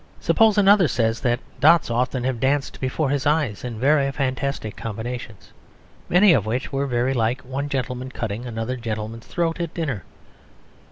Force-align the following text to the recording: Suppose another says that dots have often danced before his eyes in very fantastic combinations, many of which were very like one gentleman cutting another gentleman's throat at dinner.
Suppose 0.19 0.57
another 0.57 0.87
says 0.87 1.19
that 1.19 1.41
dots 1.59 1.89
have 1.89 1.97
often 1.97 2.39
danced 2.39 2.79
before 2.81 3.11
his 3.11 3.27
eyes 3.27 3.63
in 3.63 3.79
very 3.79 4.11
fantastic 4.11 4.75
combinations, 4.75 5.53
many 6.09 6.33
of 6.33 6.47
which 6.47 6.71
were 6.73 6.87
very 6.87 7.13
like 7.13 7.41
one 7.41 7.69
gentleman 7.69 8.09
cutting 8.09 8.47
another 8.47 8.77
gentleman's 8.77 9.27
throat 9.27 9.59
at 9.59 9.75
dinner. 9.75 10.03